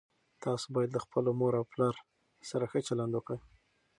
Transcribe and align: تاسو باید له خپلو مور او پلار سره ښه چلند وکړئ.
تاسو 0.43 0.65
باید 0.75 0.89
له 0.95 0.99
خپلو 1.05 1.29
مور 1.39 1.53
او 1.59 1.65
پلار 1.73 1.95
سره 2.49 2.65
ښه 2.71 2.79
چلند 2.87 3.11
وکړئ. 3.13 3.39